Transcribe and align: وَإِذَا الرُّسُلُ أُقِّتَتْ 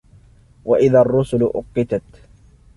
وَإِذَا 0.65 1.01
الرُّسُلُ 1.01 1.43
أُقِّتَتْ 1.43 2.01